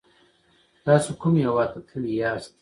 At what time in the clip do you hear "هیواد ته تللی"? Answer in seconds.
1.41-2.13